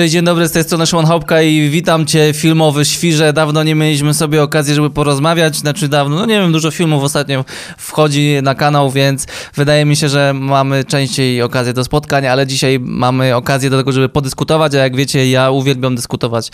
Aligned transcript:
Cześć, 0.00 0.12
dzień 0.12 0.24
dobry, 0.24 0.48
z 0.48 0.52
tej 0.52 0.64
strony 0.64 0.86
Szymon 0.86 1.06
Hopka 1.06 1.42
i 1.42 1.68
witam 1.70 2.06
Cię 2.06 2.32
filmowy 2.34 2.84
świrze. 2.84 3.32
Dawno 3.32 3.62
nie 3.62 3.74
mieliśmy 3.74 4.14
sobie 4.14 4.42
okazji, 4.42 4.74
żeby 4.74 4.90
porozmawiać, 4.90 5.56
znaczy 5.56 5.88
dawno, 5.88 6.16
no 6.16 6.26
nie 6.26 6.40
wiem, 6.40 6.52
dużo 6.52 6.70
filmów 6.70 7.02
ostatnio 7.02 7.44
wchodzi 7.78 8.38
na 8.42 8.54
kanał, 8.54 8.90
więc 8.90 9.26
wydaje 9.54 9.84
mi 9.84 9.96
się, 9.96 10.08
że 10.08 10.32
mamy 10.34 10.84
częściej 10.84 11.42
okazję 11.42 11.72
do 11.72 11.84
spotkań, 11.84 12.26
ale 12.26 12.46
dzisiaj 12.46 12.78
mamy 12.80 13.36
okazję 13.36 13.70
do 13.70 13.78
tego, 13.78 13.92
żeby 13.92 14.08
podyskutować, 14.08 14.74
a 14.74 14.78
jak 14.78 14.96
wiecie, 14.96 15.30
ja 15.30 15.50
uwielbiam 15.50 15.96
dyskutować 15.96 16.50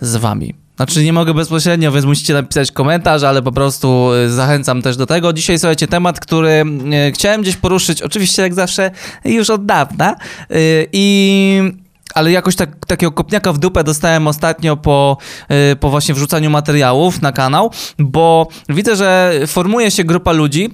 z 0.00 0.16
Wami. 0.16 0.54
Znaczy 0.76 1.04
nie 1.04 1.12
mogę 1.12 1.34
bezpośrednio, 1.34 1.92
więc 1.92 2.06
musicie 2.06 2.34
napisać 2.34 2.72
komentarz, 2.72 3.22
ale 3.22 3.42
po 3.42 3.52
prostu 3.52 4.12
y, 4.12 4.30
zachęcam 4.30 4.82
też 4.82 4.96
do 4.96 5.06
tego. 5.06 5.32
Dzisiaj 5.32 5.58
słuchajcie, 5.58 5.86
temat, 5.86 6.20
który 6.20 6.64
y, 7.08 7.12
chciałem 7.12 7.42
gdzieś 7.42 7.56
poruszyć, 7.56 8.02
oczywiście 8.02 8.42
jak 8.42 8.54
zawsze 8.54 8.90
już 9.24 9.50
od 9.50 9.66
dawna 9.66 10.16
y, 10.50 10.86
i 10.92 11.87
ale 12.14 12.32
jakoś 12.32 12.56
tak, 12.56 12.86
takiego 12.86 13.12
kopniaka 13.12 13.52
w 13.52 13.58
dupę 13.58 13.84
dostałem 13.84 14.26
ostatnio 14.26 14.76
po, 14.76 15.16
yy, 15.48 15.76
po 15.76 15.90
właśnie 15.90 16.14
wrzucaniu 16.14 16.50
materiałów 16.50 17.22
na 17.22 17.32
kanał, 17.32 17.70
bo 17.98 18.48
widzę, 18.68 18.96
że 18.96 19.32
formuje 19.46 19.90
się 19.90 20.04
grupa 20.04 20.32
ludzi, 20.32 20.70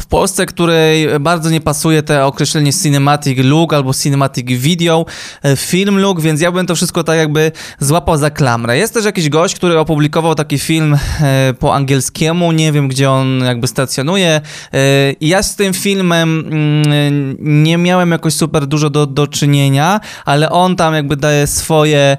w 0.00 0.06
Polsce, 0.06 0.46
której 0.46 1.20
bardzo 1.20 1.50
nie 1.50 1.60
pasuje 1.60 2.02
te 2.02 2.24
określenie 2.24 2.72
cinematic 2.72 3.38
look 3.38 3.72
albo 3.72 3.94
cinematic 3.94 4.46
video, 4.46 5.06
e, 5.42 5.56
film 5.56 5.98
look, 5.98 6.20
więc 6.20 6.40
ja 6.40 6.52
bym 6.52 6.66
to 6.66 6.74
wszystko 6.74 7.04
tak 7.04 7.18
jakby 7.18 7.52
złapał 7.78 8.16
za 8.16 8.30
klamrę. 8.30 8.78
Jest 8.78 8.94
też 8.94 9.04
jakiś 9.04 9.28
gość, 9.28 9.54
który 9.54 9.78
opublikował 9.78 10.34
taki 10.34 10.58
film 10.58 10.98
e, 11.20 11.54
po 11.58 11.74
angielskiemu, 11.74 12.52
nie 12.52 12.72
wiem 12.72 12.88
gdzie 12.88 13.10
on 13.10 13.40
jakby 13.44 13.66
stacjonuje 13.66 14.40
e, 14.72 14.80
ja 15.20 15.42
z 15.42 15.56
tym 15.56 15.74
filmem 15.74 16.38
mm, 16.38 17.36
nie 17.40 17.78
miałem 17.78 18.10
jakoś 18.10 18.34
super 18.34 18.66
dużo 18.66 18.90
do, 18.90 19.06
do 19.06 19.26
czynienia, 19.26 20.00
ale 20.24 20.50
on 20.50 20.76
tam 20.76 20.94
jakby 20.94 21.16
daje 21.16 21.46
swoje 21.46 22.16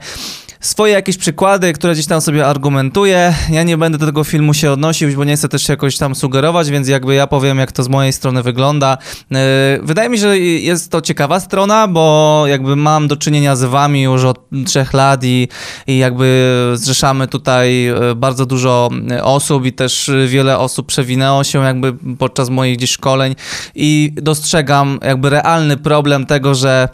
swoje 0.66 0.94
jakieś 0.94 1.18
przykłady, 1.18 1.74
które 1.74 1.94
gdzieś 1.94 2.06
tam 2.06 2.22
sobie 2.22 2.48
argumentuje. 2.48 3.34
Ja 3.50 3.64
nie 3.64 3.78
będę 3.78 3.98
do 3.98 4.06
tego 4.06 4.24
filmu 4.24 4.54
się 4.54 4.72
odnosił, 4.72 5.16
bo 5.16 5.24
nie 5.24 5.36
chcę 5.36 5.50
też 5.50 5.70
jakoś 5.70 5.98
tam 5.98 6.16
sugerować, 6.16 6.70
więc 6.70 6.88
jakby 6.88 7.16
ja 7.16 7.28
powiem, 7.28 7.58
jak 7.58 7.72
to 7.72 7.84
z 7.84 7.88
mojej 7.88 8.14
strony 8.14 8.44
wygląda. 8.44 8.98
Yy, 9.32 9.38
wydaje 9.84 10.10
mi 10.10 10.18
się, 10.18 10.22
że 10.22 10.40
jest 10.40 10.92
to 10.92 11.02
ciekawa 11.02 11.40
strona, 11.40 11.88
bo 11.88 12.44
jakby 12.48 12.76
mam 12.76 13.08
do 13.08 13.18
czynienia 13.18 13.56
z 13.56 13.64
wami 13.64 14.02
już 14.02 14.24
od 14.24 14.40
trzech 14.66 14.94
lat 14.94 15.24
i, 15.24 15.48
i 15.88 15.98
jakby 15.98 16.54
zrzeszamy 16.74 17.28
tutaj 17.28 17.84
yy, 17.84 18.16
bardzo 18.16 18.46
dużo 18.46 18.90
osób 19.22 19.66
i 19.66 19.74
też 19.74 20.12
wiele 20.28 20.58
osób 20.58 20.88
przewinęło 20.88 21.44
się 21.44 21.64
jakby 21.64 21.94
podczas 22.18 22.50
moich 22.50 22.78
gdzieś 22.78 22.92
szkoleń 22.92 23.36
i 23.76 24.12
dostrzegam 24.16 25.00
jakby 25.04 25.30
realny 25.30 25.78
problem 25.78 26.26
tego, 26.26 26.56
że 26.56 26.90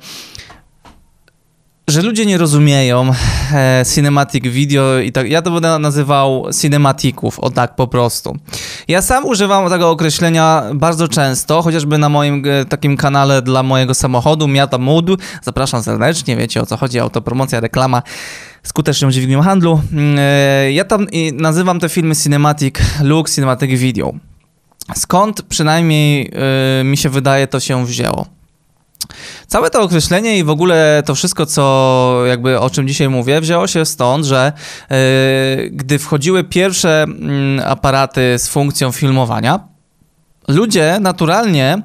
że 1.92 2.02
ludzie 2.02 2.26
nie 2.26 2.38
rozumieją 2.38 3.12
e, 3.54 3.84
cinematic 3.96 4.48
video 4.48 5.00
i 5.00 5.12
tak, 5.12 5.30
ja 5.30 5.42
to 5.42 5.52
będę 5.52 5.80
nazywał 5.80 6.48
cinematików, 6.62 7.40
o 7.40 7.50
tak 7.50 7.76
po 7.76 7.88
prostu. 7.88 8.38
Ja 8.88 9.02
sam 9.02 9.26
używam 9.26 9.70
tego 9.70 9.90
określenia 9.90 10.64
bardzo 10.74 11.08
często, 11.08 11.62
chociażby 11.62 11.98
na 11.98 12.10
moim 12.10 12.44
e, 12.46 12.66
takim 12.66 12.98
kanale 12.98 13.42
dla 13.42 13.64
mojego 13.64 13.94
samochodu, 13.94 14.48
Miata 14.48 14.78
Mood. 14.78 15.06
Zapraszam 15.42 15.84
serdecznie, 15.84 16.38
wiecie 16.38 16.62
o 16.62 16.66
co 16.66 16.78
chodzi, 16.78 17.00
autopromocja, 17.00 17.60
reklama 17.60 18.02
skuteczną 18.64 19.12
dźwignią 19.12 19.42
handlu. 19.42 19.82
Mm, 19.92 20.16
e, 20.20 20.72
ja 20.72 20.86
tam 20.86 21.08
nazywam 21.34 21.80
te 21.80 21.90
filmy 21.90 22.16
cinematic 22.16 22.76
look, 23.02 23.30
cinematic 23.30 23.80
video. 23.80 24.14
Skąd 24.96 25.42
przynajmniej 25.42 26.32
e, 26.80 26.84
mi 26.84 26.98
się 26.98 27.10
wydaje 27.10 27.48
to 27.48 27.60
się 27.60 27.86
wzięło? 27.86 28.41
Całe 29.48 29.70
to 29.70 29.82
określenie 29.82 30.38
i 30.38 30.44
w 30.44 30.50
ogóle 30.50 31.04
to 31.06 31.16
wszystko, 31.16 31.46
co 31.46 32.24
jakby 32.28 32.60
o 32.60 32.70
czym 32.70 32.88
dzisiaj 32.88 33.10
mówię, 33.10 33.42
wzięło 33.42 33.68
się 33.68 33.86
stąd, 33.86 34.26
że 34.26 34.54
yy, 34.90 35.70
gdy 35.70 36.00
wchodziły 36.00 36.44
pierwsze 36.44 37.06
yy, 37.58 37.66
aparaty 37.66 38.36
z 38.38 38.48
funkcją 38.48 38.92
filmowania, 38.92 39.60
ludzie 40.48 40.98
naturalnie 41.02 41.82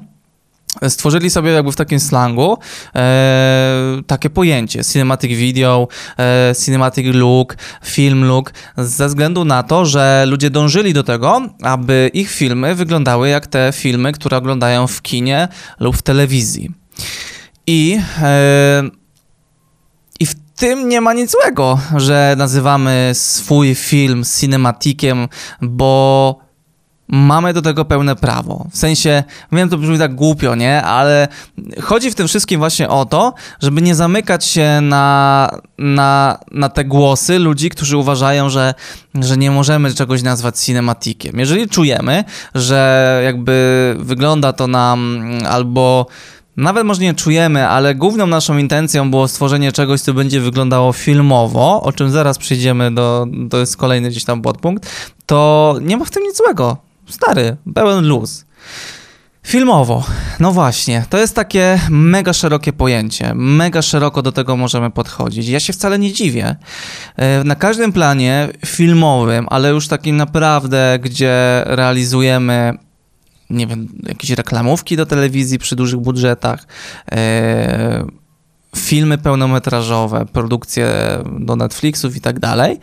stworzyli 0.89 1.29
sobie 1.29 1.51
jakby 1.51 1.71
w 1.71 1.75
takim 1.75 1.99
slangu 1.99 2.57
e, 2.95 4.01
takie 4.07 4.29
pojęcie 4.29 4.83
cinematic 4.83 5.31
video, 5.31 5.87
e, 6.19 6.53
cinematic 6.65 7.15
look, 7.15 7.57
film 7.85 8.25
look, 8.25 8.53
ze 8.77 9.07
względu 9.07 9.45
na 9.45 9.63
to, 9.63 9.85
że 9.85 10.25
ludzie 10.27 10.49
dążyli 10.49 10.93
do 10.93 11.03
tego, 11.03 11.41
aby 11.61 12.11
ich 12.13 12.31
filmy 12.31 12.75
wyglądały 12.75 13.29
jak 13.29 13.47
te 13.47 13.71
filmy, 13.73 14.11
które 14.11 14.37
oglądają 14.37 14.87
w 14.87 15.01
kinie 15.01 15.47
lub 15.79 15.97
w 15.97 16.01
telewizji. 16.01 16.71
I, 17.67 17.99
e, 18.21 18.83
I 20.19 20.25
w 20.25 20.35
tym 20.55 20.89
nie 20.89 21.01
ma 21.01 21.13
nic 21.13 21.31
złego, 21.31 21.79
że 21.95 22.35
nazywamy 22.37 23.11
swój 23.13 23.75
film 23.75 24.23
cinematikiem, 24.39 25.27
bo 25.61 26.47
mamy 27.07 27.53
do 27.53 27.61
tego 27.61 27.85
pełne 27.85 28.15
prawo. 28.15 28.67
W 28.71 28.77
sensie, 28.77 29.23
wiem, 29.51 29.69
to 29.69 29.77
brzmi 29.77 29.99
tak 29.99 30.15
głupio, 30.15 30.55
nie? 30.55 30.83
Ale 30.83 31.27
chodzi 31.81 32.11
w 32.11 32.15
tym 32.15 32.27
wszystkim 32.27 32.59
właśnie 32.59 32.89
o 32.89 33.05
to, 33.05 33.33
żeby 33.61 33.81
nie 33.81 33.95
zamykać 33.95 34.45
się 34.45 34.79
na, 34.81 35.49
na, 35.77 36.39
na 36.51 36.69
te 36.69 36.85
głosy 36.85 37.39
ludzi, 37.39 37.69
którzy 37.69 37.97
uważają, 37.97 38.49
że, 38.49 38.73
że 39.15 39.37
nie 39.37 39.51
możemy 39.51 39.93
czegoś 39.93 40.23
nazwać 40.23 40.59
cinematikiem. 40.59 41.39
Jeżeli 41.39 41.69
czujemy, 41.69 42.23
że 42.55 43.21
jakby 43.25 43.95
wygląda 43.99 44.53
to 44.53 44.67
nam 44.67 45.21
albo 45.49 46.07
nawet 46.57 46.85
może 46.85 47.01
nie 47.01 47.13
czujemy, 47.13 47.67
ale 47.67 47.95
główną 47.95 48.27
naszą 48.27 48.57
intencją 48.57 49.09
było 49.09 49.27
stworzenie 49.27 49.71
czegoś, 49.71 50.01
co 50.01 50.13
będzie 50.13 50.41
wyglądało 50.41 50.93
filmowo, 50.93 51.83
o 51.83 51.91
czym 51.91 52.09
zaraz 52.09 52.37
przyjdziemy 52.37 52.95
do, 52.95 53.27
to 53.49 53.57
jest 53.57 53.77
kolejny 53.77 54.09
gdzieś 54.09 54.23
tam 54.23 54.41
podpunkt, 54.41 55.13
to 55.25 55.75
nie 55.81 55.97
ma 55.97 56.05
w 56.05 56.11
tym 56.11 56.23
nic 56.23 56.37
złego. 56.37 56.77
Stary, 57.09 57.57
pełen 57.73 58.07
luz. 58.07 58.45
Filmowo, 59.47 60.03
no 60.39 60.51
właśnie, 60.51 61.05
to 61.09 61.17
jest 61.17 61.35
takie 61.35 61.79
mega 61.89 62.33
szerokie 62.33 62.73
pojęcie, 62.73 63.31
mega 63.35 63.81
szeroko 63.81 64.21
do 64.21 64.31
tego 64.31 64.57
możemy 64.57 64.91
podchodzić. 64.91 65.47
Ja 65.47 65.59
się 65.59 65.73
wcale 65.73 65.99
nie 65.99 66.13
dziwię. 66.13 66.55
E, 67.15 67.43
na 67.43 67.55
każdym 67.55 67.93
planie 67.93 68.49
filmowym, 68.65 69.47
ale 69.49 69.69
już 69.69 69.87
takim 69.87 70.17
naprawdę, 70.17 70.99
gdzie 71.01 71.63
realizujemy 71.65 72.77
nie 73.49 73.67
wiem, 73.67 73.87
jakieś 74.03 74.29
reklamówki 74.29 74.97
do 74.97 75.05
telewizji 75.05 75.59
przy 75.59 75.75
dużych 75.75 75.99
budżetach, 75.99 76.67
e, 77.11 78.05
filmy 78.75 79.17
pełnometrażowe, 79.17 80.25
produkcje 80.25 80.87
do 81.39 81.55
Netflixów 81.55 82.15
i 82.15 82.21
tak 82.21 82.39
dalej. 82.39 82.79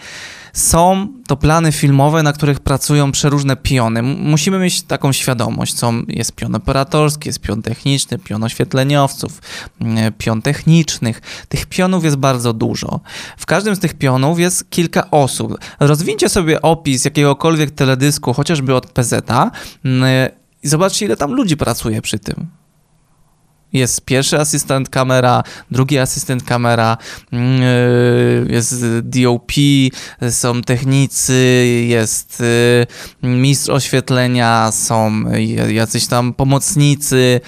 Są 0.53 1.09
to 1.27 1.37
plany 1.37 1.73
filmowe, 1.73 2.23
na 2.23 2.33
których 2.33 2.61
pracują 2.61 3.13
przeróżne 3.13 3.57
piony. 3.57 4.03
Musimy 4.03 4.59
mieć 4.59 4.83
taką 4.83 5.13
świadomość, 5.13 5.75
co 5.75 5.93
jest 6.09 6.33
pion 6.33 6.55
operatorski, 6.55 7.29
jest 7.29 7.41
pion 7.41 7.63
techniczny, 7.63 8.19
pion 8.19 8.45
oświetleniowców, 8.45 9.41
pion 10.19 10.43
technicznych. 10.43 11.23
Tych 11.49 11.67
pionów 11.67 12.05
jest 12.05 12.17
bardzo 12.17 12.53
dużo. 12.53 13.01
W 13.37 13.47
każdym 13.47 13.77
z 13.77 13.81
tych 13.81 13.95
pionów 13.95 14.39
jest 14.41 14.71
kilka 14.71 15.11
osób. 15.11 15.59
Rozwincie 15.81 16.29
sobie 16.29 16.63
opis 16.63 17.05
jakiegokolwiek 17.05 17.71
teledysku, 17.71 18.33
chociażby 18.33 18.75
od 18.75 18.87
PZ-a, 18.87 19.51
i 20.65 20.69
zobaczcie, 20.69 21.07
ile 21.07 21.17
tam 21.17 21.33
ludzi 21.33 21.57
pracuje 21.57 22.03
przy 22.03 22.19
tym. 22.19 22.47
Jest 23.73 24.05
pierwszy 24.05 24.41
asystent 24.41 24.89
kamera, 24.89 25.43
drugi 25.71 25.99
asystent 25.99 26.45
kamera, 26.45 26.97
mm, 27.33 27.63
y, 27.63 28.47
jest 28.51 28.85
DOP, 29.03 29.53
są 30.31 30.63
technicy, 30.63 31.67
jest 31.89 32.41
y, 32.41 32.87
mistrz 33.23 33.69
oświetlenia, 33.69 34.71
są 34.73 35.25
jacyś 35.69 36.07
tam 36.07 36.35
pomocnicy. 36.35 37.41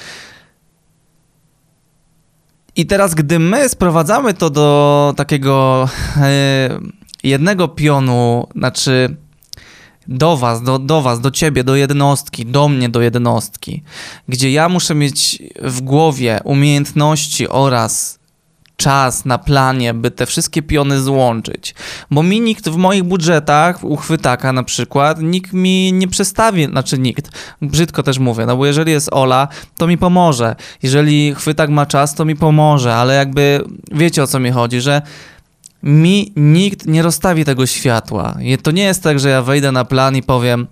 I 2.77 2.87
teraz, 2.87 3.15
gdy 3.15 3.39
my 3.39 3.69
sprowadzamy 3.69 4.35
to 4.35 4.51
do 4.51 5.15
takiego 5.17 5.89
y, 6.17 7.29
jednego 7.29 7.69
pionu, 7.69 8.47
znaczy 8.57 9.17
do 10.09 10.37
was, 10.37 10.63
do, 10.63 10.79
do 10.79 11.03
was, 11.03 11.21
do 11.21 11.31
ciebie, 11.31 11.65
do 11.65 11.77
jednostki, 11.77 12.47
do 12.47 12.69
mnie, 12.69 12.89
do 12.89 13.01
jednostki, 13.01 13.83
gdzie 14.29 14.53
ja 14.53 14.69
muszę 14.69 14.95
mieć 14.95 15.43
w 15.63 15.81
głowie 15.81 16.41
umiejętności 16.45 17.49
oraz 17.49 18.19
czas 18.77 19.25
na 19.25 19.39
planie, 19.39 19.95
by 19.95 20.11
te 20.11 20.27
wszystkie 20.27 20.63
piony 20.63 21.01
złączyć. 21.01 21.75
Bo 22.11 22.23
mi 22.23 22.41
nikt 22.41 22.69
w 22.69 22.77
moich 22.77 23.03
budżetach, 23.03 23.85
uchwytaka 23.85 24.53
na 24.53 24.63
przykład, 24.63 25.21
nikt 25.23 25.53
mi 25.53 25.93
nie 25.93 26.09
przestawi, 26.09 26.65
znaczy 26.65 26.99
nikt, 26.99 27.31
brzydko 27.63 28.03
też 28.03 28.19
mówię, 28.19 28.47
no 28.47 28.57
bo 28.57 28.67
jeżeli 28.67 28.93
jest 28.93 29.09
Ola, 29.13 29.49
to 29.77 29.87
mi 29.87 29.99
pomoże. 29.99 30.57
Jeżeli 30.83 31.35
chwytak 31.35 31.71
ma 31.71 31.87
czas, 31.87 32.15
to 32.15 32.25
mi 32.25 32.37
pomoże, 32.37 32.95
ale 32.95 33.15
jakby 33.15 33.65
wiecie 33.93 34.23
o 34.23 34.27
co 34.27 34.41
mi 34.41 34.51
chodzi, 34.51 34.81
że 34.81 35.03
mi 35.87 36.33
nikt 36.37 36.87
nie 36.87 37.03
rozstawi 37.03 37.45
tego 37.45 37.67
światła. 37.67 38.37
To 38.63 38.71
nie 38.71 38.83
jest 38.83 39.03
tak, 39.03 39.21
że 39.21 39.29
ja 39.29 39.43
wejdę 39.43 39.73
na 39.73 39.85
plan 39.85 40.17
i 40.17 40.23
powiem 40.23 40.67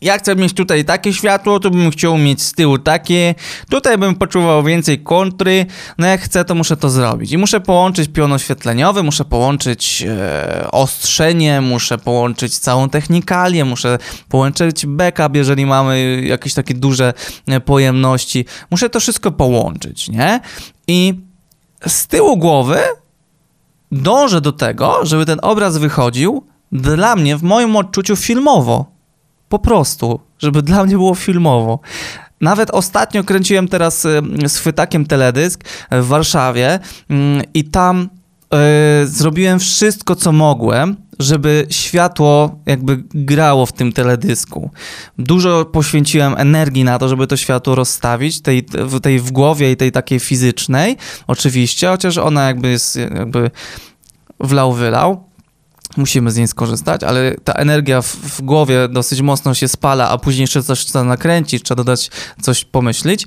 ja 0.00 0.18
chcę 0.18 0.36
mieć 0.36 0.52
tutaj 0.52 0.84
takie 0.84 1.12
światło, 1.12 1.60
tu 1.60 1.70
bym 1.70 1.90
chciał 1.90 2.18
mieć 2.18 2.42
z 2.42 2.52
tyłu 2.52 2.78
takie, 2.78 3.34
tutaj 3.70 3.98
bym 3.98 4.14
poczuwał 4.14 4.64
więcej 4.64 4.98
kontry, 4.98 5.66
no 5.98 6.06
jak 6.06 6.20
chcę, 6.20 6.44
to 6.44 6.54
muszę 6.54 6.76
to 6.76 6.90
zrobić. 6.90 7.32
I 7.32 7.38
muszę 7.38 7.60
połączyć 7.60 8.08
pion 8.08 8.32
oświetleniowy, 8.32 9.02
muszę 9.02 9.24
połączyć 9.24 10.04
e, 10.08 10.70
ostrzenie, 10.70 11.60
muszę 11.60 11.98
połączyć 11.98 12.58
całą 12.58 12.88
technikalię, 12.88 13.64
muszę 13.64 13.98
połączyć 14.28 14.86
backup, 14.86 15.36
jeżeli 15.36 15.66
mamy 15.66 16.22
jakieś 16.26 16.54
takie 16.54 16.74
duże 16.74 17.14
e, 17.48 17.60
pojemności. 17.60 18.44
Muszę 18.70 18.90
to 18.90 19.00
wszystko 19.00 19.30
połączyć, 19.30 20.08
nie? 20.08 20.40
I 20.88 21.14
z 21.86 22.06
tyłu 22.06 22.36
głowy 22.36 22.78
dążę 23.92 24.40
do 24.40 24.52
tego, 24.52 25.06
żeby 25.06 25.26
ten 25.26 25.38
obraz 25.42 25.78
wychodził 25.78 26.44
dla 26.72 27.16
mnie, 27.16 27.36
w 27.36 27.42
moim 27.42 27.76
odczuciu, 27.76 28.16
filmowo. 28.16 28.86
Po 29.48 29.58
prostu, 29.58 30.20
żeby 30.38 30.62
dla 30.62 30.84
mnie 30.84 30.96
było 30.96 31.14
filmowo. 31.14 31.80
Nawet 32.40 32.70
ostatnio 32.70 33.24
kręciłem 33.24 33.68
teraz 33.68 34.04
y, 34.04 34.22
z 34.48 34.56
chwytakiem 34.56 35.06
teledysk 35.06 35.64
w 35.90 36.06
Warszawie 36.06 36.78
mm, 37.10 37.42
i 37.54 37.64
tam 37.64 38.08
y, 39.02 39.06
zrobiłem 39.06 39.58
wszystko, 39.58 40.16
co 40.16 40.32
mogłem, 40.32 40.96
żeby 41.20 41.66
światło 41.70 42.60
jakby 42.66 43.02
grało 43.14 43.66
w 43.66 43.72
tym 43.72 43.92
teledysku. 43.92 44.70
Dużo 45.18 45.64
poświęciłem 45.64 46.34
energii 46.38 46.84
na 46.84 46.98
to, 46.98 47.08
żeby 47.08 47.26
to 47.26 47.36
światło 47.36 47.74
rozstawić, 47.74 48.40
tej, 48.40 48.64
tej 49.02 49.20
w 49.20 49.30
głowie 49.30 49.72
i 49.72 49.76
tej 49.76 49.92
takiej 49.92 50.20
fizycznej, 50.20 50.96
oczywiście, 51.26 51.88
chociaż 51.88 52.18
ona 52.18 52.46
jakby 52.46 52.70
jest 52.70 52.96
jakby 52.96 53.50
wlał, 54.40 54.72
wylał 54.72 55.30
musimy 55.96 56.30
z 56.30 56.36
niej 56.36 56.48
skorzystać, 56.48 57.04
ale 57.04 57.34
ta 57.44 57.52
energia 57.52 58.02
w, 58.02 58.06
w, 58.06 58.42
głowie 58.42 58.88
dosyć 58.88 59.20
mocno 59.20 59.54
się 59.54 59.68
spala, 59.68 60.08
a 60.08 60.18
później 60.18 60.40
jeszcze 60.40 60.62
coś 60.62 60.84
trzeba 60.84 61.04
nakręcić, 61.04 61.62
trzeba 61.62 61.76
dodać 61.76 62.10
coś 62.42 62.64
pomyśleć. 62.64 63.26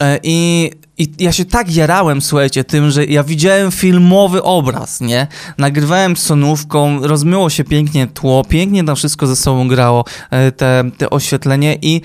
E, 0.00 0.18
I, 0.22 0.70
I 0.98 1.12
ja 1.18 1.32
się 1.32 1.44
tak 1.44 1.74
jarałem, 1.74 2.22
słuchajcie, 2.22 2.64
tym, 2.64 2.90
że 2.90 3.04
ja 3.04 3.24
widziałem 3.24 3.70
filmowy 3.70 4.42
obraz, 4.42 5.00
nie? 5.00 5.26
Nagrywałem 5.58 6.16
sonówką, 6.16 7.06
rozmyło 7.06 7.50
się 7.50 7.64
pięknie 7.64 8.06
tło, 8.06 8.44
pięknie 8.44 8.84
tam 8.84 8.96
wszystko 8.96 9.26
ze 9.26 9.36
sobą 9.36 9.68
grało, 9.68 10.04
e, 10.30 10.52
te, 10.52 10.84
te 10.98 11.10
oświetlenie 11.10 11.78
i 11.82 12.00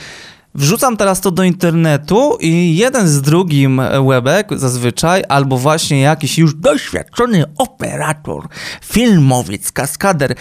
Wrzucam 0.55 0.97
teraz 0.97 1.21
to 1.21 1.31
do 1.31 1.43
internetu 1.43 2.37
i 2.41 2.75
jeden 2.75 3.07
z 3.07 3.21
drugim 3.21 3.81
webek 4.07 4.47
zazwyczaj, 4.51 5.23
albo 5.29 5.57
właśnie 5.57 6.01
jakiś 6.01 6.37
już 6.37 6.55
doświadczony 6.55 7.45
operator, 7.57 8.47
filmowiec, 8.85 9.71
kaskader, 9.71 10.35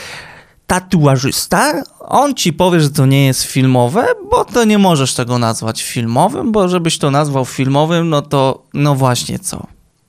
tatuażysta, 0.68 1.82
on 2.00 2.34
ci 2.34 2.52
powie, 2.52 2.80
że 2.80 2.90
to 2.90 3.06
nie 3.06 3.26
jest 3.26 3.42
filmowe, 3.42 4.06
bo 4.30 4.44
to 4.44 4.64
nie 4.64 4.78
możesz 4.78 5.14
tego 5.14 5.38
nazwać 5.38 5.82
filmowym, 5.82 6.52
bo 6.52 6.68
żebyś 6.68 6.98
to 6.98 7.10
nazwał 7.10 7.44
filmowym, 7.44 8.08
no 8.08 8.22
to 8.22 8.62
no 8.74 8.94
właśnie 8.94 9.38
co. 9.38 9.66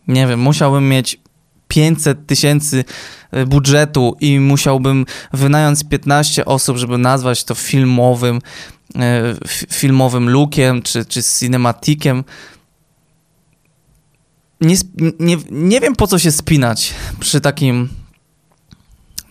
Nie 0.08 0.28
wiem, 0.28 0.40
musiałbym 0.40 0.90
mieć 0.90 1.20
500 1.68 2.28
tysięcy 2.28 2.84
e, 3.32 3.46
budżetu 3.46 4.18
i 4.20 4.40
musiałbym 4.40 5.06
wynająć 5.34 5.84
15 5.84 6.46
osób, 6.46 6.78
żeby 6.78 6.98
nazwać 6.98 7.44
to 7.44 7.56
filmowym. 7.56 8.42
E, 8.96 9.36
filmowym 9.70 10.30
lookiem 10.30 10.82
czy, 10.82 11.06
czy 11.06 11.24
cinematikiem. 11.24 12.24
Nie, 14.62 14.76
nie, 15.20 15.38
nie 15.52 15.82
wiem 15.82 15.96
po 15.96 16.08
co 16.08 16.20
się 16.20 16.32
spinać 16.32 16.94
przy 17.20 17.42
takim 17.42 17.90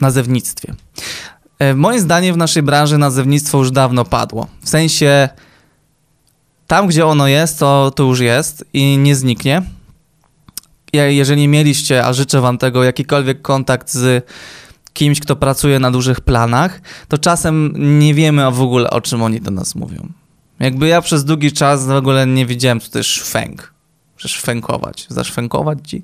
nazewnictwie. 0.00 0.74
E, 1.58 1.74
moim 1.74 2.00
zdaniem 2.00 2.34
w 2.34 2.38
naszej 2.38 2.62
branży 2.62 2.98
nazewnictwo 2.98 3.58
już 3.58 3.70
dawno 3.70 4.04
padło. 4.04 4.46
W 4.60 4.68
sensie 4.68 5.28
tam, 6.66 6.86
gdzie 6.86 7.06
ono 7.06 7.28
jest, 7.28 7.58
to, 7.58 7.90
to 7.90 8.02
już 8.02 8.20
jest 8.20 8.64
i 8.72 8.98
nie 8.98 9.16
zniknie. 9.16 9.62
Jeżeli 10.92 11.48
mieliście, 11.48 12.04
a 12.04 12.12
życzę 12.12 12.40
wam 12.40 12.58
tego, 12.58 12.84
jakikolwiek 12.84 13.42
kontakt 13.42 13.90
z 13.90 14.26
kimś, 14.92 15.20
kto 15.20 15.36
pracuje 15.36 15.78
na 15.78 15.90
dużych 15.90 16.20
planach, 16.20 16.80
to 17.08 17.18
czasem 17.18 17.74
nie 17.98 18.14
wiemy 18.14 18.50
w 18.50 18.60
ogóle, 18.60 18.90
o 18.90 19.00
czym 19.00 19.22
oni 19.22 19.40
do 19.40 19.50
nas 19.50 19.74
mówią. 19.74 20.08
Jakby 20.60 20.88
ja 20.88 21.02
przez 21.02 21.24
długi 21.24 21.52
czas 21.52 21.86
w 21.86 21.90
ogóle 21.90 22.26
nie 22.26 22.46
wiedziałem, 22.46 22.80
co 22.80 22.90
to 22.90 22.98
jest 22.98 23.10
szwęk. 23.10 23.72
Że 24.18 24.28
szwękować, 24.28 25.06
zaszwękować 25.08 25.78
ci. 25.84 26.02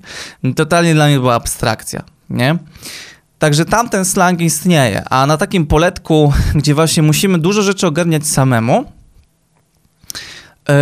Totalnie 0.55 0.93
dla 0.93 1.07
mnie 1.07 1.19
była 1.19 1.35
abstrakcja, 1.35 2.03
nie? 2.29 2.57
Także 3.39 3.65
tamten 3.65 4.05
slang 4.05 4.41
istnieje, 4.41 5.03
a 5.09 5.25
na 5.25 5.37
takim 5.37 5.67
poletku, 5.67 6.33
gdzie 6.55 6.75
właśnie 6.75 7.03
musimy 7.03 7.37
dużo 7.37 7.61
rzeczy 7.61 7.87
ogarniać 7.87 8.27
samemu, 8.27 8.85
yy, 10.69 10.75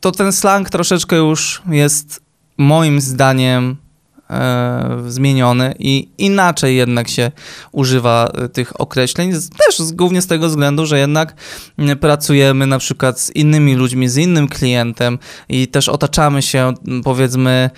to 0.00 0.12
ten 0.12 0.32
slang 0.32 0.70
troszeczkę 0.70 1.16
już 1.16 1.62
jest 1.68 2.20
moim 2.58 3.00
zdaniem 3.00 3.76
e, 4.30 5.02
zmieniony 5.08 5.74
i 5.78 6.08
inaczej 6.18 6.76
jednak 6.76 7.08
się 7.08 7.32
używa 7.72 8.30
e, 8.34 8.48
tych 8.48 8.80
określeń, 8.80 9.32
też 9.32 9.92
głównie 9.92 10.22
z 10.22 10.26
tego 10.26 10.48
względu, 10.48 10.86
że 10.86 10.98
jednak 10.98 11.34
pracujemy 12.00 12.66
na 12.66 12.78
przykład 12.78 13.20
z 13.20 13.30
innymi 13.30 13.74
ludźmi, 13.74 14.08
z 14.08 14.16
innym 14.16 14.48
klientem 14.48 15.18
i 15.48 15.68
też 15.68 15.88
otaczamy 15.88 16.42
się 16.42 16.74
powiedzmy 17.04 17.70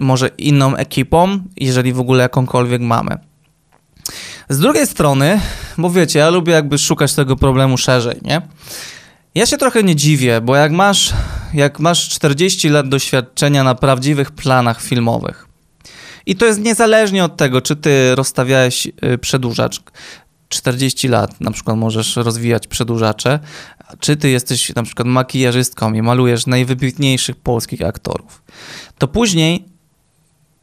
może 0.00 0.28
inną 0.28 0.76
ekipą, 0.76 1.38
jeżeli 1.56 1.92
w 1.92 2.00
ogóle 2.00 2.22
jakąkolwiek 2.22 2.80
mamy. 2.80 3.31
Z 4.52 4.58
drugiej 4.58 4.86
strony, 4.86 5.40
bo 5.78 5.90
wiecie, 5.90 6.18
ja 6.18 6.30
lubię 6.30 6.52
jakby 6.52 6.78
szukać 6.78 7.14
tego 7.14 7.36
problemu 7.36 7.78
szerzej, 7.78 8.18
nie? 8.22 8.42
Ja 9.34 9.46
się 9.46 9.58
trochę 9.58 9.82
nie 9.82 9.96
dziwię, 9.96 10.40
bo 10.40 10.56
jak 10.56 10.72
masz, 10.72 11.12
jak 11.54 11.80
masz 11.80 12.08
40 12.08 12.68
lat 12.68 12.88
doświadczenia 12.88 13.64
na 13.64 13.74
prawdziwych 13.74 14.30
planach 14.30 14.82
filmowych, 14.82 15.48
i 16.26 16.36
to 16.36 16.46
jest 16.46 16.60
niezależnie 16.60 17.24
od 17.24 17.36
tego, 17.36 17.60
czy 17.60 17.76
ty 17.76 18.14
rozstawiałeś 18.14 18.86
y, 18.86 19.18
przedłużacz 19.18 19.80
40 20.48 21.08
lat, 21.08 21.40
na 21.40 21.50
przykład 21.50 21.76
możesz 21.76 22.16
rozwijać 22.16 22.66
przedłużacze, 22.66 23.38
czy 24.00 24.16
ty 24.16 24.30
jesteś 24.30 24.74
na 24.74 24.82
przykład 24.82 25.08
makijażystką 25.08 25.92
i 25.92 26.02
malujesz 26.02 26.46
najwybitniejszych 26.46 27.36
polskich 27.36 27.82
aktorów. 27.82 28.42
To 28.98 29.08
później 29.08 29.64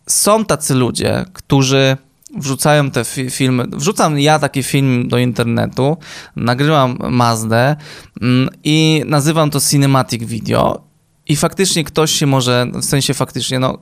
są 0.07 0.45
tacy 0.45 0.73
ludzie, 0.73 1.25
którzy 1.33 1.97
wrzucają 2.37 2.91
te 2.91 3.05
fi 3.05 3.29
filmy. 3.29 3.63
Wrzucam 3.71 4.19
ja 4.19 4.39
taki 4.39 4.63
film 4.63 5.07
do 5.07 5.17
internetu, 5.17 5.97
nagrywam 6.35 6.97
Mazdę 7.09 7.75
mm, 8.21 8.49
i 8.63 9.03
nazywam 9.05 9.49
to 9.49 9.59
cinematic 9.61 10.23
video. 10.23 10.89
I 11.27 11.35
faktycznie 11.35 11.83
ktoś 11.83 12.11
się 12.11 12.25
może, 12.27 12.67
w 12.73 12.85
sensie 12.85 13.13
faktycznie, 13.13 13.59
no, 13.59 13.77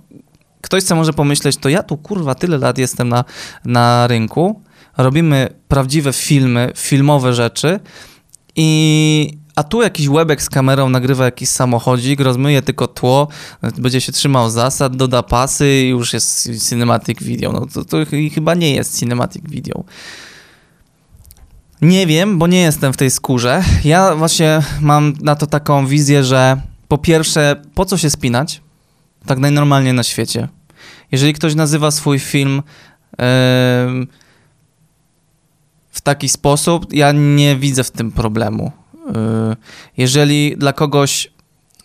ktoś 0.61 0.83
co 0.83 0.95
może 0.95 1.13
pomyśleć, 1.13 1.57
to 1.57 1.69
ja 1.69 1.83
tu 1.83 1.97
kurwa 1.97 2.35
tyle 2.35 2.57
lat 2.57 2.77
jestem 2.77 3.09
na, 3.09 3.23
na 3.65 4.07
rynku, 4.07 4.61
robimy 4.97 5.49
prawdziwe 5.67 6.13
filmy, 6.13 6.71
filmowe 6.75 7.33
rzeczy 7.33 7.79
i 8.55 9.37
a 9.57 9.63
tu 9.63 9.81
jakiś 9.81 10.09
łebek 10.09 10.41
z 10.41 10.49
kamerą 10.49 10.89
nagrywa 10.89 11.25
jakiś 11.25 11.49
samochodzik, 11.49 12.19
rozmyje 12.19 12.61
tylko 12.61 12.87
tło, 12.87 13.27
będzie 13.77 14.01
się 14.01 14.11
trzymał 14.11 14.49
zasad, 14.49 14.95
doda 14.95 15.23
pasy 15.23 15.81
i 15.83 15.89
już 15.89 16.13
jest 16.13 16.49
cinematic 16.69 17.23
video. 17.23 17.51
No 17.51 17.65
to, 17.73 17.85
to 17.85 17.97
chyba 18.33 18.53
nie 18.53 18.75
jest 18.75 18.99
cinematic 18.99 19.49
video. 19.49 19.83
Nie 21.81 22.07
wiem, 22.07 22.37
bo 22.37 22.47
nie 22.47 22.61
jestem 22.61 22.93
w 22.93 22.97
tej 22.97 23.11
skórze. 23.11 23.63
Ja 23.83 24.15
właśnie 24.15 24.61
mam 24.81 25.13
na 25.21 25.35
to 25.35 25.47
taką 25.47 25.87
wizję, 25.87 26.23
że 26.23 26.61
po 26.87 26.97
pierwsze, 26.97 27.61
po 27.75 27.85
co 27.85 27.97
się 27.97 28.09
spinać? 28.09 28.61
Tak 29.25 29.39
najnormalniej 29.39 29.93
na 29.93 30.03
świecie. 30.03 30.47
Jeżeli 31.11 31.33
ktoś 31.33 31.55
nazywa 31.55 31.91
swój 31.91 32.19
film 32.19 32.55
yy, 32.55 33.25
w 35.89 36.01
taki 36.03 36.29
sposób, 36.29 36.93
ja 36.93 37.11
nie 37.11 37.55
widzę 37.55 37.83
w 37.83 37.91
tym 37.91 38.11
problemu. 38.11 38.71
Yy, 39.07 39.55
jeżeli 39.97 40.57
dla 40.57 40.73
kogoś 40.73 41.31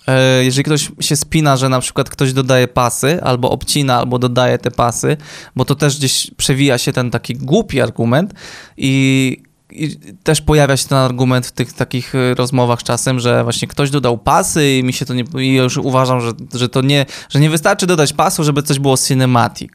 yy, 0.09 0.45
jeżeli 0.45 0.65
ktoś 0.65 0.91
się 1.01 1.17
spina, 1.17 1.57
że 1.57 1.69
na 1.69 1.81
przykład 1.81 2.11
ktoś 2.11 2.33
dodaje 2.33 2.69
pasy, 2.69 3.23
albo 3.23 3.51
obcina, 3.51 3.99
albo 3.99 4.19
dodaje 4.19 4.59
te 4.59 4.71
pasy, 4.71 5.17
bo 5.57 5.65
to 5.65 5.75
też 5.75 5.99
gdzieś 5.99 6.31
przewija 6.37 6.79
się 6.79 6.93
ten 6.93 7.11
taki 7.11 7.35
głupi 7.35 7.81
argument 7.81 8.35
i 8.77 9.43
i 9.73 9.97
też 10.23 10.41
pojawia 10.41 10.77
się 10.77 10.89
ten 10.89 10.99
argument 10.99 11.47
w 11.47 11.53
tych 11.53 11.73
takich 11.73 12.15
y, 12.15 12.35
rozmowach 12.35 12.83
czasem, 12.83 13.21
że 13.21 13.43
właśnie 13.43 13.69
ktoś 13.69 13.91
dodał 13.91 14.19
pasy 14.19 14.79
i 14.79 14.85
mi 14.85 14.93
się 14.93 15.07
to 15.07 15.15
nie. 15.15 15.25
I 15.39 15.55
już 15.55 15.77
uważam, 15.77 16.21
że, 16.21 16.33
że 16.55 16.69
to 16.69 16.83
nie, 16.83 17.07
że 17.29 17.41
nie 17.41 17.51
wystarczy 17.51 17.87
dodać 17.87 18.13
pasu, 18.13 18.45
żeby 18.45 18.63
coś 18.63 18.79
było 18.79 18.97
cinematic. 18.97 19.73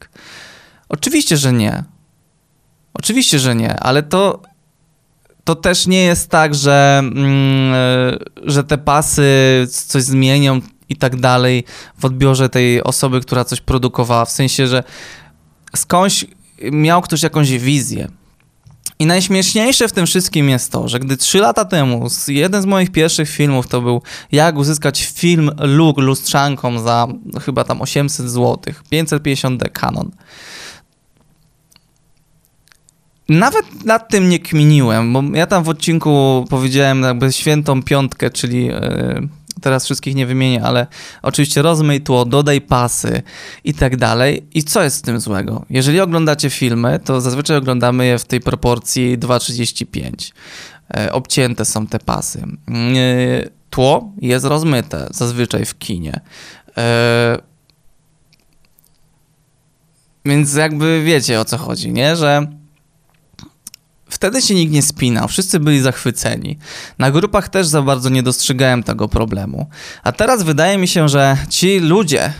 Oczywiście, 0.88 1.36
że 1.36 1.52
nie. 1.52 1.84
Oczywiście, 2.94 3.38
że 3.38 3.54
nie, 3.54 3.80
ale 3.80 4.02
to. 4.02 4.42
To 5.48 5.54
też 5.54 5.86
nie 5.86 6.04
jest 6.04 6.30
tak, 6.30 6.54
że, 6.54 6.98
mm, 6.98 7.74
że 8.42 8.64
te 8.64 8.78
pasy 8.78 9.22
coś 9.86 10.02
zmienią 10.02 10.60
i 10.88 10.96
tak 10.96 11.16
dalej 11.16 11.64
w 11.98 12.04
odbiorze 12.04 12.48
tej 12.48 12.82
osoby, 12.82 13.20
która 13.20 13.44
coś 13.44 13.60
produkowała. 13.60 14.24
W 14.24 14.30
sensie, 14.30 14.66
że 14.66 14.82
skądś 15.76 16.24
miał 16.72 17.02
ktoś 17.02 17.22
jakąś 17.22 17.50
wizję 17.50 18.08
I 18.98 19.06
najśmieszniejsze 19.06 19.88
w 19.88 19.92
tym 19.92 20.06
wszystkim 20.06 20.48
jest 20.48 20.72
to, 20.72 20.88
że 20.88 20.98
gdy 20.98 21.16
trzy 21.16 21.38
lata 21.38 21.64
temu 21.64 22.06
jeden 22.28 22.62
z 22.62 22.66
moich 22.66 22.92
pierwszych 22.92 23.28
filmów 23.28 23.68
to 23.68 23.80
był 23.80 24.02
jak 24.32 24.56
uzyskać 24.56 25.04
film 25.04 25.50
Look 25.58 25.98
lustrzanką 25.98 26.78
za 26.78 27.06
chyba 27.44 27.64
tam 27.64 27.82
800 27.82 28.30
zł, 28.30 28.74
550D 28.92 29.72
Canon. 29.72 30.10
Nawet 33.28 33.84
nad 33.84 34.08
tym 34.08 34.28
nie 34.28 34.38
kminiłem, 34.38 35.12
bo 35.12 35.22
ja 35.34 35.46
tam 35.46 35.64
w 35.64 35.68
odcinku 35.68 36.44
powiedziałem 36.50 37.02
jakby 37.02 37.32
świętą 37.32 37.82
piątkę, 37.82 38.30
czyli 38.30 38.66
yy, 38.66 39.28
teraz 39.60 39.84
wszystkich 39.84 40.14
nie 40.14 40.26
wymienię, 40.26 40.62
ale 40.64 40.86
oczywiście 41.22 41.62
rozmyj 41.62 42.00
tło, 42.00 42.24
dodaj 42.24 42.60
pasy 42.60 43.22
i 43.64 43.74
tak 43.74 43.96
dalej. 43.96 44.46
I 44.54 44.62
co 44.62 44.82
jest 44.82 44.96
z 44.96 45.02
tym 45.02 45.20
złego? 45.20 45.64
Jeżeli 45.70 46.00
oglądacie 46.00 46.50
filmy, 46.50 47.00
to 47.04 47.20
zazwyczaj 47.20 47.56
oglądamy 47.56 48.06
je 48.06 48.18
w 48.18 48.24
tej 48.24 48.40
proporcji 48.40 49.18
2,35. 49.18 50.32
E, 50.96 51.12
obcięte 51.12 51.64
są 51.64 51.86
te 51.86 51.98
pasy. 51.98 52.46
Yy, 52.68 53.50
tło 53.70 54.12
jest 54.20 54.44
rozmyte 54.44 55.08
zazwyczaj 55.10 55.64
w 55.64 55.78
kinie. 55.78 56.20
Więc 60.24 60.54
jakby 60.54 61.02
wiecie 61.04 61.40
o 61.40 61.44
co 61.44 61.58
chodzi, 61.58 61.92
nie? 61.92 62.16
Że 62.16 62.57
wtedy 64.08 64.42
się 64.42 64.54
nikt 64.54 64.72
nie 64.72 64.82
spinał, 64.82 65.28
wszyscy 65.28 65.60
byli 65.60 65.80
zachwyceni. 65.80 66.58
Na 66.98 67.10
grupach 67.10 67.48
też 67.48 67.66
za 67.66 67.82
bardzo 67.82 68.08
nie 68.08 68.22
dostrzegałem 68.22 68.82
tego 68.82 69.08
problemu. 69.08 69.66
A 70.02 70.12
teraz 70.12 70.42
wydaje 70.42 70.78
mi 70.78 70.88
się, 70.88 71.08
że 71.08 71.36
ci 71.48 71.80
ludzie, 71.80 72.32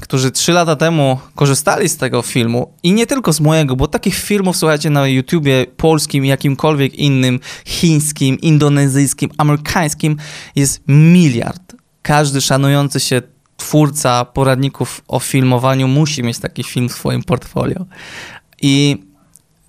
którzy 0.00 0.30
trzy 0.30 0.52
lata 0.52 0.76
temu 0.76 1.18
korzystali 1.34 1.88
z 1.88 1.96
tego 1.96 2.22
filmu 2.22 2.72
i 2.82 2.92
nie 2.92 3.06
tylko 3.06 3.32
z 3.32 3.40
mojego, 3.40 3.76
bo 3.76 3.88
takich 3.88 4.14
filmów, 4.14 4.56
słuchajcie, 4.56 4.90
na 4.90 5.06
YouTubie 5.06 5.66
polskim, 5.76 6.24
jakimkolwiek 6.24 6.94
innym, 6.94 7.40
chińskim, 7.64 8.40
indonezyjskim, 8.40 9.30
amerykańskim 9.38 10.16
jest 10.56 10.82
miliard. 10.88 11.76
Każdy 12.02 12.40
szanujący 12.40 13.00
się 13.00 13.22
twórca 13.56 14.24
poradników 14.24 15.02
o 15.08 15.20
filmowaniu 15.20 15.88
musi 15.88 16.22
mieć 16.22 16.38
taki 16.38 16.64
film 16.64 16.88
w 16.88 16.92
swoim 16.92 17.22
portfolio. 17.22 17.86
I 18.62 19.02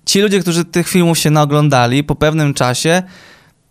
ci 0.08 0.20
ludzie, 0.20 0.40
którzy 0.40 0.64
tych 0.64 0.88
filmów 0.88 1.18
się 1.18 1.30
naoglądali 1.30 2.04
po 2.04 2.14
pewnym 2.14 2.54
czasie, 2.54 3.02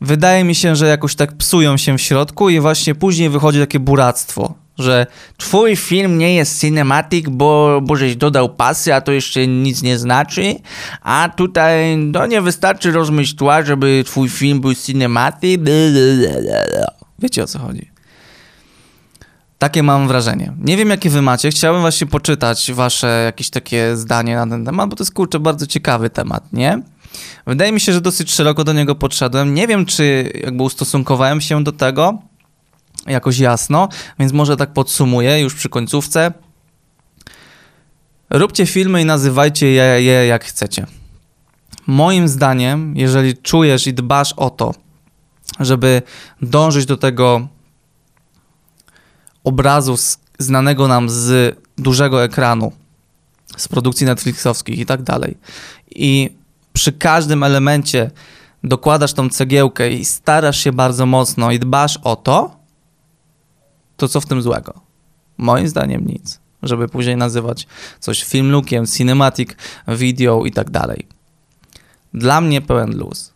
wydaje 0.01 0.43
mi 0.43 0.55
się, 0.55 0.75
że 0.75 0.87
jakoś 0.87 1.15
tak 1.15 1.37
psują 1.37 1.77
się 1.77 1.97
w 1.97 2.01
środku 2.01 2.49
i 2.49 2.59
właśnie 2.59 2.95
później 2.95 3.29
wychodzi 3.29 3.59
takie 3.59 3.79
buractwo, 3.79 4.53
że 4.77 5.07
twój 5.37 5.75
film 5.75 6.17
nie 6.17 6.35
jest 6.35 6.61
cinematic, 6.61 7.25
bo, 7.29 7.79
bo 7.83 7.95
żeś 7.95 8.15
dodał 8.15 8.49
pasy, 8.49 8.93
a 8.93 9.01
to 9.01 9.11
jeszcze 9.11 9.47
nic 9.47 9.81
nie 9.81 9.97
znaczy, 9.99 10.55
a 11.01 11.29
tutaj 11.37 11.97
no 11.97 12.25
nie 12.25 12.41
wystarczy 12.41 12.91
rozmyć 12.91 13.35
tła, 13.35 13.61
żeby 13.61 14.03
twój 14.05 14.29
film 14.29 14.61
był 14.61 14.73
cinematic. 14.75 15.61
Wiecie 17.19 17.43
o 17.43 17.47
co 17.47 17.59
chodzi. 17.59 17.96
Takie 19.57 19.83
mam 19.83 20.07
wrażenie. 20.07 20.53
Nie 20.59 20.77
wiem, 20.77 20.89
jakie 20.89 21.09
wy 21.09 21.21
macie. 21.21 21.49
Chciałbym 21.49 21.81
właśnie 21.81 22.07
poczytać 22.07 22.71
wasze 22.73 23.21
jakieś 23.25 23.49
takie 23.49 23.95
zdanie 23.95 24.35
na 24.35 24.47
ten 24.47 24.65
temat, 24.65 24.89
bo 24.89 24.95
to 24.95 25.03
jest 25.03 25.13
kurczę 25.13 25.39
bardzo 25.39 25.67
ciekawy 25.67 26.09
temat, 26.09 26.53
nie? 26.53 26.81
Wydaje 27.47 27.71
mi 27.71 27.79
się, 27.79 27.93
że 27.93 28.01
dosyć 28.01 28.31
szeroko 28.33 28.63
do 28.63 28.73
niego 28.73 28.95
podszedłem. 28.95 29.53
Nie 29.53 29.67
wiem, 29.67 29.85
czy 29.85 30.31
jakby 30.43 30.63
ustosunkowałem 30.63 31.41
się 31.41 31.63
do 31.63 31.71
tego 31.71 32.21
jakoś 33.07 33.39
jasno, 33.39 33.89
więc 34.19 34.33
może 34.33 34.57
tak 34.57 34.73
podsumuję 34.73 35.39
już 35.39 35.55
przy 35.55 35.69
końcówce. 35.69 36.31
Róbcie 38.29 38.65
filmy 38.65 39.01
i 39.01 39.05
nazywajcie 39.05 39.67
je, 39.67 39.83
je 39.83 40.27
jak 40.27 40.45
chcecie. 40.45 40.85
Moim 41.87 42.27
zdaniem, 42.27 42.97
jeżeli 42.97 43.37
czujesz 43.37 43.87
i 43.87 43.93
dbasz 43.93 44.33
o 44.33 44.49
to, 44.49 44.73
żeby 45.59 46.01
dążyć 46.41 46.85
do 46.85 46.97
tego 46.97 47.47
obrazu 49.47 49.97
z, 49.97 50.17
znanego 50.39 50.87
nam 50.87 51.09
z 51.09 51.57
dużego 51.77 52.23
ekranu, 52.23 52.71
z 53.57 53.67
produkcji 53.67 54.05
Netflixowskich 54.05 54.79
i 54.79 54.85
tak 54.85 55.03
dalej. 55.03 55.37
I 55.95 56.29
przy 56.73 56.91
każdym 56.91 57.43
elemencie 57.43 58.11
dokładasz 58.63 59.13
tą 59.13 59.29
cegiełkę 59.29 59.91
i 59.91 60.05
starasz 60.05 60.59
się 60.59 60.71
bardzo 60.71 61.05
mocno 61.05 61.51
i 61.51 61.59
dbasz 61.59 61.97
o 62.03 62.15
to, 62.15 62.57
to 63.97 64.07
co 64.07 64.21
w 64.21 64.25
tym 64.25 64.41
złego? 64.41 64.73
Moim 65.37 65.67
zdaniem 65.67 66.07
nic. 66.07 66.39
Żeby 66.63 66.87
później 66.87 67.17
nazywać 67.17 67.67
coś 67.99 68.23
film 68.23 68.51
lookiem, 68.51 68.85
cinematic, 68.85 69.49
video 69.87 70.45
i 70.45 70.51
tak 70.51 70.69
dalej. 70.69 71.07
Dla 72.13 72.41
mnie 72.41 72.61
pełen 72.61 72.97
luz. 72.97 73.33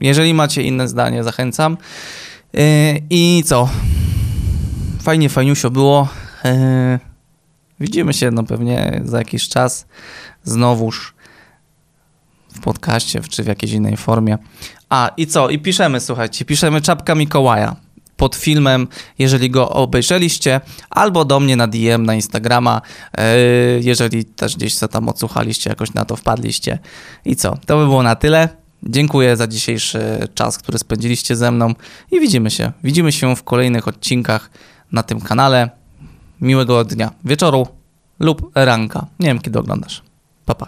Jeżeli 0.00 0.34
macie 0.34 0.62
inne 0.62 0.88
zdanie, 0.88 1.24
zachęcam. 1.24 1.76
Yy, 2.52 2.62
I 3.10 3.42
co? 3.46 3.68
Fajnie, 5.00 5.28
fajniusio 5.28 5.70
było. 5.70 6.08
Yy, 6.44 6.98
widzimy 7.80 8.14
się 8.14 8.30
no 8.30 8.42
pewnie 8.42 9.00
za 9.04 9.18
jakiś 9.18 9.48
czas 9.48 9.86
znowuż 10.44 11.14
w 12.54 12.60
podcaście 12.60 13.20
czy 13.30 13.42
w 13.42 13.46
jakiejś 13.46 13.72
innej 13.72 13.96
formie. 13.96 14.38
A 14.88 15.10
i 15.16 15.26
co? 15.26 15.48
I 15.48 15.58
piszemy, 15.58 16.00
słuchajcie, 16.00 16.44
piszemy 16.44 16.80
czapka 16.80 17.14
Mikołaja 17.14 17.76
pod 18.16 18.36
filmem, 18.36 18.88
jeżeli 19.18 19.50
go 19.50 19.70
obejrzeliście, 19.70 20.60
albo 20.90 21.24
do 21.24 21.40
mnie 21.40 21.56
na 21.56 21.66
DM 21.66 22.06
na 22.06 22.14
Instagrama, 22.14 22.82
yy, 23.18 23.24
jeżeli 23.82 24.24
też 24.24 24.56
gdzieś 24.56 24.74
co 24.74 24.88
tam 24.88 25.08
odsłuchaliście, 25.08 25.70
jakoś 25.70 25.94
na 25.94 26.04
to 26.04 26.16
wpadliście. 26.16 26.78
I 27.24 27.36
co? 27.36 27.56
To 27.66 27.78
by 27.78 27.84
było 27.84 28.02
na 28.02 28.16
tyle. 28.16 28.48
Dziękuję 28.82 29.36
za 29.36 29.46
dzisiejszy 29.46 30.28
czas, 30.34 30.58
który 30.58 30.78
spędziliście 30.78 31.36
ze 31.36 31.50
mną 31.50 31.74
i 32.10 32.20
widzimy 32.20 32.50
się. 32.50 32.72
Widzimy 32.84 33.12
się 33.12 33.36
w 33.36 33.42
kolejnych 33.42 33.88
odcinkach 33.88 34.50
na 34.92 35.02
tym 35.02 35.20
kanale. 35.20 35.70
Miłego 36.40 36.84
dnia, 36.84 37.10
wieczoru 37.24 37.66
lub 38.18 38.50
ranka. 38.54 39.06
Nie 39.18 39.26
wiem, 39.26 39.38
kiedy 39.38 39.58
oglądasz. 39.58 40.02
Pa, 40.44 40.54
pa. 40.54 40.66